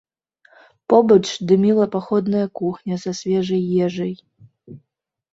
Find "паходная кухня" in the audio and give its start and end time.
1.95-2.95